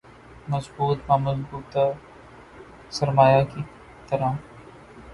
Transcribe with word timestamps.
مضبوط 0.49 0.97
باضابطہ 1.07 1.85
سرمایہ 2.91 3.43
کی 3.45 3.61
طرح 4.09 4.31